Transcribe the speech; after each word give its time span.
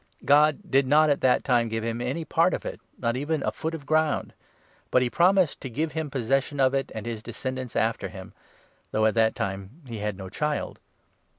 God 0.25 0.61
did 0.67 0.87
not 0.87 1.11
at 1.11 1.21
that 1.21 1.43
time 1.43 1.69
give 1.69 1.83
him 1.83 2.01
any 2.01 2.23
5 2.23 2.29
part 2.29 2.53
of 2.55 2.65
it, 2.65 2.79
not 2.97 3.15
even 3.15 3.43
a 3.43 3.51
foot 3.51 3.75
of 3.75 3.85
ground. 3.85 4.33
But 4.89 5.03
he 5.03 5.11
promised 5.11 5.61
to' 5.61 5.69
give 5.69 5.91
him 5.91 6.09
possession 6.09 6.59
of 6.59 6.73
it 6.73 6.91
and 6.95 7.05
his 7.05 7.21
descendants 7.21 7.75
after 7.75 8.09
him,' 8.09 8.33
though 8.91 9.05
at 9.05 9.13
that 9.13 9.35
time 9.35 9.83
he 9.85 9.99
had 9.99 10.17
no 10.17 10.27
child. 10.27 10.79